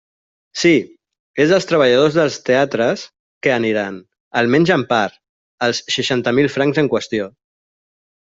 Sí, 0.59 0.69
és 1.43 1.51
als 1.57 1.67
treballadors 1.71 2.15
dels 2.19 2.37
teatres 2.47 3.03
que 3.47 3.53
aniran, 3.57 3.99
almenys 4.41 4.73
en 4.79 4.85
part, 4.95 5.21
els 5.67 5.83
seixanta 5.97 6.33
mil 6.39 6.49
francs 6.57 6.81
en 6.85 6.89
qüestió. 6.95 7.29